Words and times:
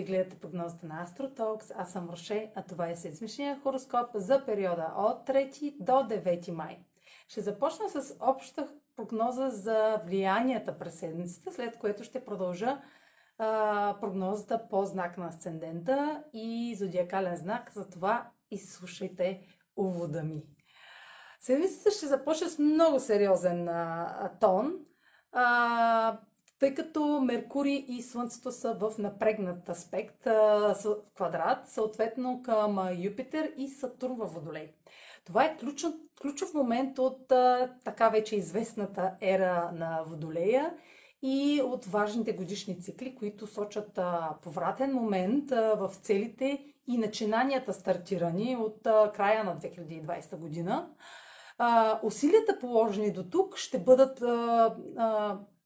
Вие 0.00 0.06
гледате 0.06 0.38
прогнозата 0.38 0.86
на 0.86 1.06
AstroTalks. 1.06 1.72
Аз 1.76 1.92
съм 1.92 2.10
Роше, 2.10 2.52
а 2.54 2.62
това 2.62 2.88
е 2.88 2.96
седмичния 2.96 3.60
хороскоп 3.60 4.06
за 4.14 4.44
периода 4.46 4.92
от 4.96 5.28
3 5.28 5.76
до 5.80 5.92
9 5.92 6.50
май. 6.50 6.78
Ще 7.28 7.40
започна 7.40 7.88
с 7.88 8.16
обща 8.20 8.68
прогноза 8.96 9.48
за 9.48 10.00
влиянията 10.06 10.78
през 10.78 10.98
седмицата, 10.98 11.52
след 11.52 11.78
което 11.78 12.04
ще 12.04 12.24
продължа 12.24 12.80
а, 13.38 13.96
прогнозата 14.00 14.68
по 14.70 14.84
знак 14.84 15.18
на 15.18 15.26
асцендента 15.26 16.24
и 16.32 16.76
зодиакален 16.78 17.36
знак. 17.36 17.72
Затова 17.74 18.30
изслушайте 18.50 19.46
увода 19.76 20.22
ми. 20.22 20.42
Седмицата 21.38 21.90
ще 21.90 22.06
започне 22.06 22.48
с 22.48 22.58
много 22.58 23.00
сериозен 23.00 23.68
а, 23.68 24.30
тон. 24.40 24.72
А, 25.32 26.18
тъй 26.60 26.74
като 26.74 27.20
Меркурий 27.20 27.84
и 27.88 28.02
Слънцето 28.02 28.52
са 28.52 28.74
в 28.74 28.92
напрегнат 28.98 29.68
аспект, 29.68 30.24
в 30.24 30.96
квадрат, 31.14 31.68
съответно 31.68 32.42
към 32.42 32.88
Юпитер 32.98 33.52
и 33.56 33.68
Сатурн 33.68 34.14
във 34.14 34.34
Водолей. 34.34 34.72
Това 35.24 35.44
е 35.44 35.56
ключов, 35.56 35.94
ключов 36.22 36.54
момент 36.54 36.98
от 36.98 37.28
така 37.84 38.08
вече 38.08 38.36
известната 38.36 39.14
ера 39.20 39.70
на 39.74 40.02
Водолея 40.06 40.74
и 41.22 41.62
от 41.64 41.84
важните 41.84 42.32
годишни 42.32 42.80
цикли, 42.80 43.14
които 43.14 43.46
сочат 43.46 43.98
повратен 44.42 44.94
момент 44.94 45.50
в 45.50 45.90
целите 46.02 46.64
и 46.88 46.98
начинанията 46.98 47.72
стартирани 47.72 48.56
от 48.56 48.82
края 49.14 49.44
на 49.44 49.56
2020 49.56 50.36
година. 50.36 50.88
Усилията 52.02 52.58
положени 52.58 53.12
до 53.12 53.24
тук 53.24 53.56
ще 53.56 53.78
бъдат 53.78 54.22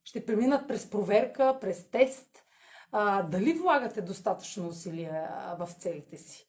ще 0.05 0.27
преминат 0.27 0.69
през 0.69 0.91
проверка, 0.91 1.59
през 1.61 1.91
тест, 1.91 2.45
а, 2.92 3.23
дали 3.23 3.53
влагате 3.53 4.03
достатъчно 4.03 4.69
усилия 4.69 5.31
в 5.59 5.69
целите 5.78 6.17
си. 6.17 6.48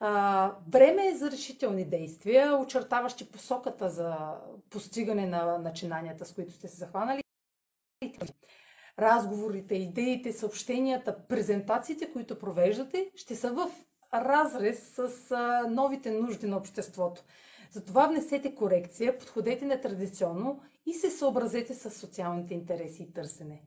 А, 0.00 0.52
време 0.68 1.06
е 1.06 1.16
за 1.16 1.30
решителни 1.30 1.84
действия, 1.84 2.56
очертаващи 2.56 3.30
посоката 3.30 3.90
за 3.90 4.16
постигане 4.70 5.26
на 5.26 5.58
начинанията, 5.58 6.24
с 6.24 6.32
които 6.32 6.52
сте 6.52 6.68
се 6.68 6.76
захванали. 6.76 7.22
Разговорите, 8.98 9.74
идеите, 9.74 10.32
съобщенията, 10.32 11.26
презентациите, 11.28 12.12
които 12.12 12.38
провеждате, 12.38 13.10
ще 13.14 13.36
са 13.36 13.52
в 13.52 13.70
разрез 14.14 14.94
с 14.94 15.30
а, 15.30 15.66
новите 15.70 16.10
нужди 16.10 16.46
на 16.46 16.56
обществото. 16.56 17.22
Затова 17.70 18.06
внесете 18.06 18.54
корекция, 18.54 19.18
подходете 19.18 19.64
нетрадиционно 19.64 20.62
и 20.86 20.94
се 20.94 21.10
съобразете 21.10 21.74
с 21.74 21.90
социалните 21.90 22.54
интереси 22.54 23.02
и 23.02 23.12
търсене. 23.12 23.62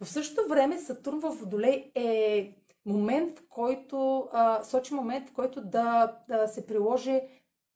В 0.00 0.08
същото 0.08 0.48
време 0.48 0.78
Сатурн 0.78 1.20
в 1.20 1.30
Водолей 1.30 1.92
е 1.94 2.54
момент, 2.86 3.38
в 3.38 3.42
който 3.48 4.28
а, 4.32 4.64
сочи 4.64 4.94
момент, 4.94 5.28
в 5.28 5.32
който 5.32 5.64
да, 5.64 6.16
да 6.28 6.48
се 6.48 6.66
приложи 6.66 7.20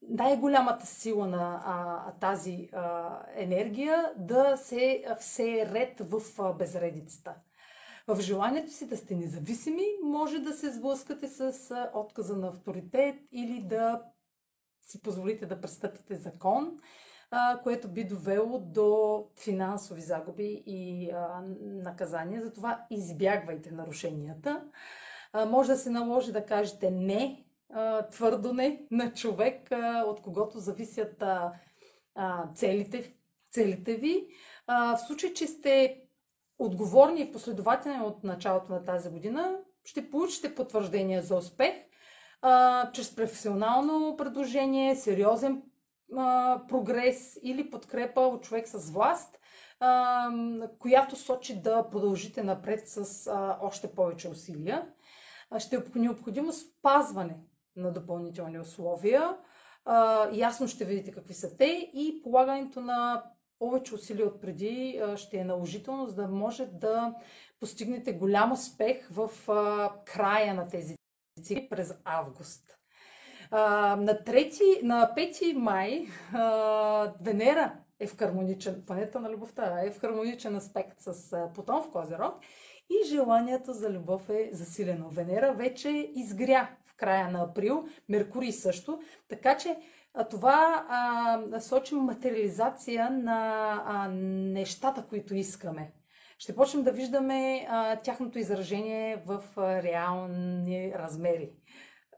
най-голямата 0.09 0.87
сила 0.87 1.27
на 1.27 1.63
а, 1.65 2.13
тази 2.13 2.69
а, 2.73 3.19
енергия 3.35 4.13
да 4.17 4.57
се 4.57 5.05
все 5.21 5.71
ред 5.75 6.01
в 6.01 6.23
а, 6.39 6.53
безредицата. 6.53 7.35
В 8.09 8.21
желанието 8.21 8.73
си 8.73 8.89
да 8.89 8.97
сте 8.97 9.15
независими, 9.15 9.85
може 10.03 10.39
да 10.39 10.53
се 10.53 10.73
сблъскате 10.73 11.29
с 11.29 11.71
а, 11.71 11.91
отказа 11.95 12.37
на 12.37 12.49
авторитет 12.49 13.17
или 13.33 13.63
да 13.63 14.03
си 14.83 15.03
позволите 15.03 15.47
да 15.47 15.61
престъпите 15.61 16.17
закон 16.17 16.79
което 17.63 17.89
би 17.89 18.05
довело 18.05 18.59
до 18.59 19.25
финансови 19.37 20.01
загуби 20.01 20.63
и 20.67 21.13
наказания. 21.61 22.43
Затова 22.43 22.87
избягвайте 22.91 23.71
нарушенията. 23.71 24.65
Може 25.49 25.69
да 25.69 25.77
се 25.77 25.91
наложи 25.91 26.33
да 26.33 26.47
кажете 26.47 26.91
не, 26.91 27.45
твърдо 28.11 28.53
не 28.53 28.83
на 28.91 29.13
човек, 29.13 29.69
от 30.07 30.23
когото 30.23 30.59
зависят 30.59 31.25
целите, 32.55 33.15
целите 33.51 33.95
ви. 33.95 34.27
В 34.69 34.99
случай, 35.07 35.33
че 35.33 35.47
сте 35.47 36.03
отговорни 36.59 37.21
и 37.21 37.33
последователни 37.33 38.03
от 38.03 38.25
началото 38.25 38.73
на 38.73 38.85
тази 38.85 39.11
година, 39.11 39.57
ще 39.85 40.11
получите 40.11 40.55
потвърждение 40.55 41.23
за 41.23 41.37
успех 41.37 41.75
чрез 42.93 43.17
професионално 43.17 44.17
предложение, 44.17 44.97
сериозен 44.97 45.63
прогрес 46.69 47.39
или 47.43 47.71
подкрепа 47.71 48.21
от 48.21 48.43
човек 48.43 48.69
с 48.69 48.91
власт, 48.91 49.41
която 50.79 51.17
сочи 51.17 51.63
да 51.63 51.89
продължите 51.91 52.43
напред 52.43 52.89
с 52.89 53.31
още 53.61 53.95
повече 53.95 54.29
усилия. 54.29 54.89
Ще 55.59 55.77
е 55.77 55.81
необходимо 55.95 56.53
спазване 56.53 57.37
на 57.77 57.93
допълнителни 57.93 58.61
условия. 58.61 59.37
Ясно 60.33 60.69
ще 60.69 60.85
видите 60.85 61.13
какви 61.13 61.35
са 61.35 61.57
те 61.57 61.91
и 61.95 62.21
полагането 62.23 62.81
на 62.81 63.25
повече 63.59 63.95
усилия 63.95 64.27
от 64.27 64.41
преди 64.41 65.03
ще 65.17 65.37
е 65.37 65.45
наложително, 65.45 66.07
за 66.07 66.15
да 66.15 66.29
може 66.29 66.67
да 66.67 67.15
постигнете 67.61 68.13
голям 68.13 68.53
успех 68.53 69.09
в 69.11 69.31
края 70.05 70.55
на 70.55 70.69
тези 70.69 70.97
цикли 71.43 71.69
през 71.69 71.95
август. 72.05 72.79
На, 73.53 74.19
3, 74.27 74.83
на 74.83 75.15
5 75.17 75.53
май 75.53 76.07
а, 76.35 77.13
Венера 77.21 77.73
е 78.01 78.07
в 78.07 78.19
хармоничен, 78.19 78.83
планета 78.87 79.21
на 79.21 79.31
любовта, 79.31 79.81
е 79.85 79.91
в 79.91 80.01
хармоничен 80.01 80.57
аспект 80.57 81.01
с 81.01 81.37
Плутон 81.55 81.83
в 81.83 81.91
Козерог 81.91 82.35
и 82.91 83.09
желанието 83.09 83.73
за 83.73 83.91
любов 83.91 84.29
е 84.29 84.51
засилено. 84.53 85.09
Венера 85.09 85.53
вече 85.53 86.11
изгря 86.15 86.71
в 86.85 86.97
края 86.97 87.31
на 87.31 87.43
април, 87.43 87.85
Меркурий 88.09 88.53
също, 88.53 89.01
така 89.29 89.57
че 89.57 89.77
а, 90.15 90.25
това 90.25 90.87
а, 90.89 91.61
сочи 91.61 91.95
материализация 91.95 93.11
на 93.11 93.73
а, 93.87 94.09
нещата, 94.09 95.07
които 95.09 95.35
искаме. 95.35 95.93
Ще 96.39 96.57
почнем 96.57 96.83
да 96.83 96.93
виждаме 96.93 97.67
а, 97.71 97.97
тяхното 97.97 98.39
изражение 98.39 99.23
в 99.27 99.43
а, 99.57 99.83
реални 99.83 100.93
размери. 100.95 101.51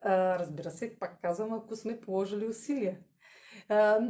Разбира 0.04 0.70
се, 0.70 0.96
пак 0.98 1.20
казвам, 1.22 1.52
ако 1.52 1.76
сме 1.76 2.00
положили 2.00 2.48
усилия. 2.48 2.98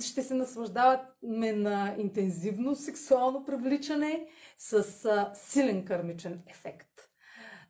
Ще 0.00 0.22
се 0.22 0.34
наслаждаваме 0.34 1.52
на 1.52 1.94
интензивно 1.98 2.74
сексуално 2.74 3.44
привличане 3.44 4.28
с 4.56 4.84
силен 5.34 5.84
кърмичен 5.84 6.42
ефект. 6.46 6.88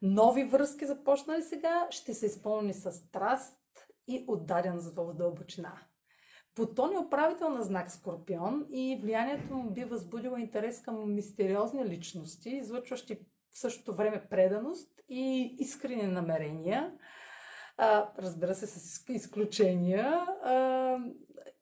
Нови 0.03 0.45
връзки, 0.45 0.87
започнали 0.87 1.43
сега, 1.43 1.87
ще 1.91 2.15
се 2.15 2.27
изпълни 2.27 2.75
с 2.75 2.93
страст 2.93 3.61
и 4.09 4.25
отдаден 4.29 4.79
за 4.79 4.95
дълбочина. 4.95 5.73
Плутон 6.55 6.95
е 6.95 6.99
управител 6.99 7.49
на 7.49 7.63
знак 7.63 7.91
Скорпион 7.91 8.67
и 8.71 8.99
влиянието 9.03 9.55
му 9.55 9.71
би 9.71 9.85
възбудило 9.85 10.37
интерес 10.37 10.83
към 10.83 11.15
мистериозни 11.15 11.85
личности, 11.85 12.51
излъчващи 12.51 13.19
в 13.51 13.59
същото 13.59 13.95
време 13.95 14.27
преданост 14.31 15.01
и 15.09 15.57
искрени 15.59 16.07
намерения 16.07 16.93
а, 17.77 18.09
разбира 18.19 18.55
се, 18.55 18.67
с 18.67 19.05
изключения. 19.09 20.27
А, 20.45 20.99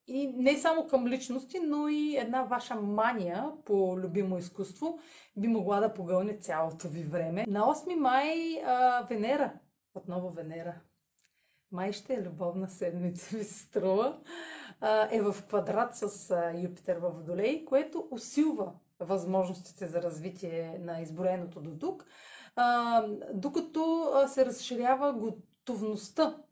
и 0.06 0.27
не 0.37 0.59
само 0.59 0.87
към 0.87 1.06
личности, 1.06 1.61
но 1.61 1.89
и 1.89 2.17
една 2.17 2.43
ваша 2.43 2.75
мания 2.75 3.50
по 3.65 3.99
любимо 3.99 4.39
изкуство 4.39 4.99
би 5.37 5.49
могла 5.49 5.81
да 5.81 5.95
погълне 5.95 6.37
цялото 6.37 6.89
ви 6.89 7.03
време. 7.03 7.45
На 7.49 7.61
8 7.61 7.95
май 7.95 8.62
а, 8.67 9.06
Венера, 9.11 9.53
отново 9.95 10.31
Венера, 10.31 10.75
май 11.72 11.93
ще 11.93 12.15
е 12.15 12.22
любовна 12.22 12.69
седмица, 12.69 13.37
ви 13.37 13.45
се 13.45 13.59
струва, 13.59 14.19
а, 14.81 15.09
е 15.11 15.22
в 15.22 15.37
квадрат 15.47 15.97
с 15.97 16.31
а, 16.31 16.53
Юпитер 16.61 16.97
в 16.97 17.11
Водолей, 17.11 17.65
което 17.65 18.09
усилва 18.11 18.72
възможностите 19.01 19.86
за 19.86 20.03
развитие 20.03 20.78
на 20.81 21.01
изброеното 21.01 21.60
до 21.60 21.78
тук, 21.78 22.07
а, 22.57 23.03
докато 23.34 24.13
се 24.28 24.47
разширява 24.47 25.13
готовността 25.13 25.52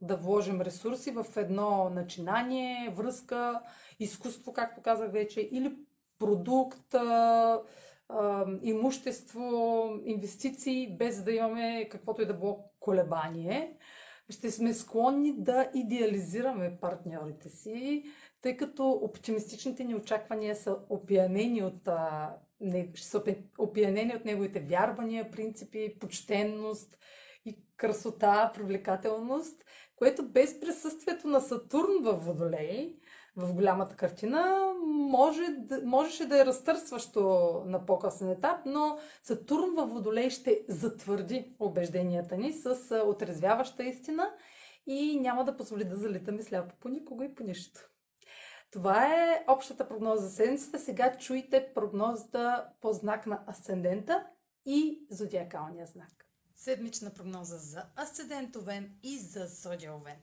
да 0.01 0.17
вложим 0.17 0.61
ресурси 0.61 1.11
в 1.11 1.27
едно 1.37 1.91
начинание, 1.91 2.95
връзка, 2.97 3.63
изкуство, 4.01 4.53
както 4.53 4.83
казах 4.83 5.13
вече, 5.13 5.41
или 5.41 5.77
продукт, 6.19 6.95
имущество, 8.63 9.89
инвестиции, 10.05 10.97
без 10.97 11.23
да 11.23 11.33
имаме 11.33 11.89
каквото 11.91 12.23
и 12.23 12.27
да 12.27 12.35
било 12.35 12.65
колебание. 12.81 13.77
Ще 14.29 14.51
сме 14.51 14.75
склонни 14.75 15.35
да 15.39 15.71
идеализираме 15.75 16.79
партньорите 16.81 17.49
си, 17.49 18.05
тъй 18.43 18.57
като 18.57 18.91
оптимистичните 18.91 19.85
ни 19.85 19.95
очаквания 19.95 20.57
са 20.57 20.79
опиянени 20.89 21.63
от, 21.63 21.89
са 22.97 23.23
опиянени 23.59 24.17
от 24.17 24.25
неговите 24.25 24.61
вярвания, 24.61 25.31
принципи, 25.31 25.99
почтенност– 25.99 26.99
и 27.45 27.59
красота, 27.77 28.51
привлекателност, 28.55 29.65
което 29.97 30.29
без 30.29 30.61
присъствието 30.61 31.29
на 31.29 31.41
Сатурн 31.41 32.03
в 32.03 32.13
Водолей 32.13 32.97
в 33.37 33.55
голямата 33.55 33.97
картина, 33.97 34.73
може, 34.87 35.43
можеше 35.85 36.27
да 36.27 36.41
е 36.41 36.47
разтърсващо 36.47 37.23
на 37.67 37.87
по-късен 37.87 38.31
етап, 38.31 38.61
но 38.67 38.99
Сатурн 39.23 39.75
във 39.75 39.91
Водолей 39.91 40.31
ще 40.31 40.65
затвърди 40.69 41.57
убежденията 41.59 42.37
ни 42.37 42.53
с 42.53 43.03
отрезвяваща 43.07 43.85
истина 43.85 44.31
и 44.87 45.21
няма 45.21 45.45
да 45.45 45.57
позволи 45.57 45.85
да 45.85 45.97
залитаме 45.97 46.43
сляпо 46.43 46.75
по 46.81 46.89
никого 46.89 47.23
и 47.23 47.35
по 47.35 47.43
нищо. 47.43 47.81
Това 48.71 49.07
е 49.07 49.45
общата 49.49 49.89
прогноза 49.89 50.27
за 50.27 50.31
седмицата. 50.31 50.79
Сега 50.79 51.17
чуйте 51.19 51.73
прогнозата 51.75 52.69
по 52.81 52.93
знак 52.93 53.27
на 53.27 53.45
асцендента 53.47 54.27
и 54.67 55.07
зодиакалния 55.11 55.87
знак. 55.87 56.30
Седмична 56.61 57.11
прогноза 57.11 57.59
за 57.59 57.85
асцендент 57.97 58.57
Овен 58.57 58.99
и 59.03 59.19
за 59.19 59.47
зодия 59.47 59.95
Овен. 59.95 60.17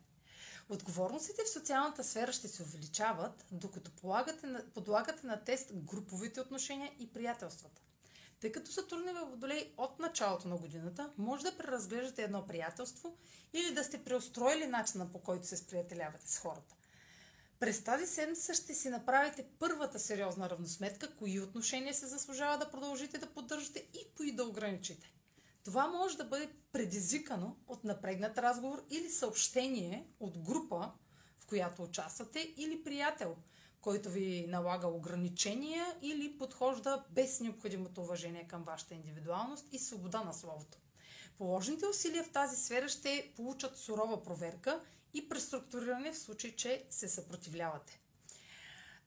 Отговорностите 0.70 1.42
в 1.44 1.50
социалната 1.50 2.04
сфера 2.04 2.34
ще 2.34 2.48
се 2.48 2.64
увеличават, 2.64 3.46
докато 3.52 3.92
полагате 3.92 4.48
на, 4.48 4.66
подлагате 4.74 5.28
на 5.28 5.44
тест 5.44 5.72
груповите 5.74 6.42
отношения 6.42 6.92
и 7.00 7.14
приятелствата. 7.14 7.82
Тъй 8.40 8.52
като 8.52 8.72
Сатурн 8.72 9.08
е 9.08 9.14
в 9.14 9.26
Водолей 9.26 9.74
от 9.78 10.00
началото 10.00 10.48
на 10.48 10.58
годината, 10.58 11.10
може 11.18 11.44
да 11.44 11.58
преразглеждате 11.58 12.24
едно 12.24 12.48
приятелство 12.48 13.18
или 13.54 13.74
да 13.74 13.84
сте 13.84 14.04
преустроили 14.04 14.68
начина 14.68 15.12
по 15.12 15.20
който 15.20 15.48
се 15.48 15.58
сприятелявате 15.58 16.32
с 16.32 16.40
хората. 16.40 16.76
През 17.60 17.84
тази 17.84 18.08
седмица 18.08 18.54
ще 18.54 18.74
си 18.74 18.90
направите 18.90 19.46
първата 19.60 20.00
сериозна 20.00 20.50
равносметка, 20.50 21.16
кои 21.16 21.40
отношения 21.40 21.94
се 21.94 22.08
заслужава 22.08 22.58
да 22.58 22.72
продължите 22.72 23.18
да 23.18 23.34
поддържате 23.34 23.80
и 23.94 24.08
кои 24.16 24.32
да 24.32 24.46
ограничите. 24.46 25.12
Това 25.68 25.88
може 25.88 26.18
да 26.18 26.24
бъде 26.26 26.50
предизвикано 26.72 27.56
от 27.68 27.84
напрегнат 27.84 28.38
разговор 28.38 28.84
или 28.90 29.10
съобщение 29.10 30.08
от 30.20 30.38
група, 30.38 30.92
в 31.40 31.48
която 31.48 31.84
участвате, 31.84 32.54
или 32.58 32.84
приятел, 32.84 33.36
който 33.82 34.10
ви 34.10 34.46
налага 34.48 34.88
ограничения 34.88 35.86
или 36.02 36.38
подхожда 36.38 37.06
без 37.10 37.40
необходимото 37.40 38.02
уважение 38.02 38.48
към 38.48 38.64
вашата 38.64 38.94
индивидуалност 38.94 39.68
и 39.72 39.80
свобода 39.80 40.24
на 40.24 40.34
словото. 40.34 40.78
Положените 41.38 41.86
усилия 41.86 42.24
в 42.24 42.32
тази 42.32 42.64
сфера 42.66 42.90
ще 42.90 43.32
получат 43.36 43.78
сурова 43.78 44.24
проверка 44.24 44.82
и 45.14 45.30
преструктуриране 45.30 46.12
в 46.12 46.18
случай, 46.18 46.56
че 46.56 46.86
се 46.90 47.08
съпротивлявате. 47.08 48.00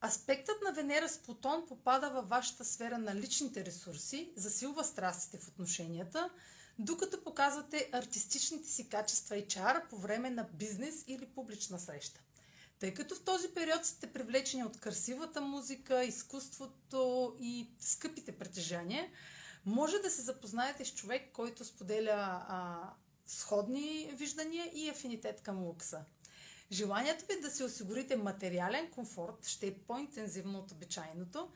Аспектът 0.05 0.63
на 0.63 0.73
Венера 0.73 1.09
с 1.09 1.19
Плутон 1.19 1.67
попада 1.69 2.11
във 2.11 2.29
вашата 2.29 2.65
сфера 2.65 2.99
на 2.99 3.15
личните 3.15 3.65
ресурси, 3.65 4.33
засилва 4.37 4.85
страстите 4.85 5.39
в 5.39 5.49
отношенията, 5.49 6.31
докато 6.79 7.25
показвате 7.25 7.91
артистичните 7.93 8.69
си 8.69 8.89
качества 8.89 9.37
и 9.37 9.49
чар 9.49 9.89
по 9.89 9.97
време 9.97 10.31
на 10.31 10.49
бизнес 10.55 11.05
или 11.07 11.27
публична 11.27 11.79
среща. 11.79 12.21
Тъй 12.79 12.95
като 12.95 13.15
в 13.15 13.25
този 13.25 13.49
период 13.49 13.85
сте 13.85 14.13
привлечени 14.13 14.65
от 14.65 14.81
красивата 14.81 15.41
музика, 15.41 16.05
изкуството 16.05 17.35
и 17.41 17.71
скъпите 17.81 18.39
притежания, 18.39 19.11
може 19.67 19.99
да 19.99 20.11
се 20.11 20.23
запознаете 20.23 20.85
с 20.85 20.95
човек, 20.95 21.33
който 21.33 21.65
споделя 21.65 22.45
а, 22.49 22.79
сходни 23.27 24.11
виждания 24.15 24.71
и 24.75 24.91
афинитет 24.91 25.41
към 25.41 25.63
лукса. 25.63 26.05
Желанието 26.73 27.25
ви 27.27 27.41
да 27.41 27.51
си 27.51 27.65
осигурите 27.65 28.17
материален 28.17 28.91
комфорт 28.91 29.47
ще 29.47 29.67
е 29.67 29.75
по-интензивно 29.75 30.59
от 30.59 30.73
обичайното 30.73 31.49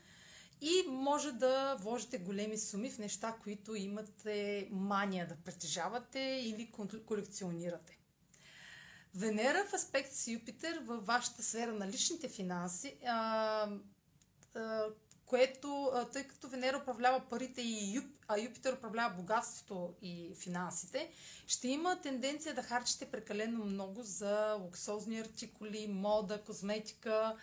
и 0.60 0.84
може 0.88 1.32
да 1.32 1.74
вложите 1.74 2.18
големи 2.18 2.58
суми 2.58 2.90
в 2.90 2.98
неща, 2.98 3.36
които 3.42 3.74
имате 3.74 4.68
мания 4.70 5.28
да 5.28 5.36
притежавате 5.36 6.20
или 6.20 6.72
колекционирате. 7.06 7.98
Венера 9.14 9.64
в 9.70 9.72
аспект 9.72 10.12
с 10.12 10.28
Юпитер 10.28 10.78
във 10.84 11.06
вашата 11.06 11.42
сфера 11.42 11.72
на 11.72 11.88
личните 11.88 12.28
финанси 12.28 12.96
а, 13.06 13.68
което, 15.34 15.92
тъй 16.12 16.24
като 16.24 16.48
Венера 16.48 16.78
управлява 16.78 17.28
парите 17.30 17.62
и 17.62 17.94
Юп, 17.94 18.06
а 18.28 18.38
Юпитер 18.38 18.72
управлява 18.72 19.14
богатството 19.14 19.94
и 20.02 20.34
финансите, 20.34 21.10
ще 21.46 21.68
има 21.68 22.00
тенденция 22.00 22.54
да 22.54 22.62
харчите 22.62 23.10
прекалено 23.10 23.64
много 23.64 24.02
за 24.02 24.58
луксозни 24.60 25.20
артикули, 25.20 25.88
мода, 25.88 26.42
козметика, 26.42 27.36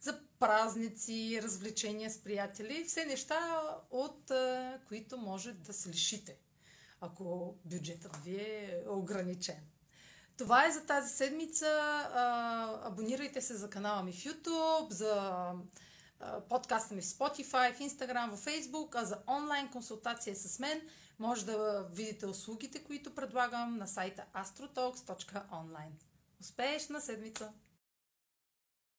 за 0.00 0.20
празници, 0.38 1.40
развлечения 1.42 2.10
с 2.10 2.18
приятели, 2.18 2.84
все 2.84 3.04
неща, 3.04 3.60
от 3.90 4.32
които 4.88 5.16
може 5.16 5.52
да 5.52 5.72
се 5.72 5.88
лишите, 5.88 6.36
ако 7.00 7.54
бюджетът 7.64 8.16
ви 8.16 8.36
е 8.36 8.82
ограничен. 8.88 9.56
Това 10.38 10.66
е 10.66 10.72
за 10.72 10.86
тази 10.86 11.16
седмица. 11.16 11.66
Абонирайте 12.82 13.40
се 13.40 13.54
за 13.54 13.70
канала 13.70 14.02
ми 14.02 14.12
в 14.12 14.24
YouTube, 14.24 14.90
за 14.90 15.52
подкаста 16.48 16.94
ми 16.94 17.02
в 17.02 17.04
Spotify, 17.04 17.74
в 17.74 17.78
Instagram, 17.78 18.30
в 18.30 18.44
Facebook, 18.44 18.94
а 18.94 19.04
за 19.04 19.18
онлайн 19.26 19.68
консултация 19.68 20.36
с 20.36 20.58
мен 20.58 20.80
може 21.18 21.46
да 21.46 21.86
видите 21.92 22.26
услугите, 22.26 22.84
които 22.84 23.14
предлагам 23.14 23.76
на 23.76 23.86
сайта 23.86 24.24
astrotalks.online. 24.34 25.92
Успешна 26.40 27.00
седмица! 27.00 27.52